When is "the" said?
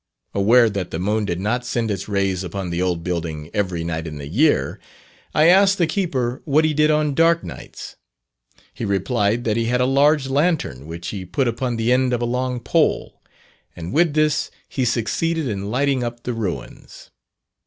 0.89-0.97, 2.71-2.81, 4.17-4.27, 5.77-5.85, 11.75-11.91, 16.23-16.33